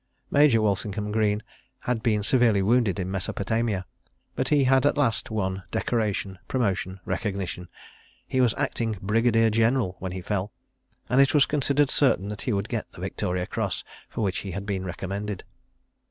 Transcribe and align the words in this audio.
Major 0.31 0.63
Walsingham 0.63 1.11
Greene 1.11 1.43
had 1.81 2.01
been 2.01 2.23
severely 2.23 2.63
wounded 2.63 2.99
in 2.99 3.11
Mesopotamia—but 3.11 4.49
he 4.49 4.63
had 4.63 4.83
at 4.87 4.97
last 4.97 5.29
won 5.29 5.61
decoration, 5.69 6.39
promotion, 6.47 6.99
recognition. 7.05 7.67
He 8.27 8.41
was 8.41 8.55
acting 8.57 8.97
Brigadier 8.99 9.51
General 9.51 9.97
when 9.99 10.11
he 10.13 10.21
fell—and 10.21 11.21
it 11.21 11.35
was 11.35 11.45
considered 11.45 11.91
certain 11.91 12.29
that 12.29 12.41
he 12.41 12.51
would 12.51 12.67
get 12.67 12.91
the 12.93 13.01
Victoria 13.01 13.45
Cross 13.45 13.83
for 14.09 14.21
which 14.21 14.39
he 14.39 14.49
had 14.49 14.65
been 14.65 14.83
recommended. 14.83 15.43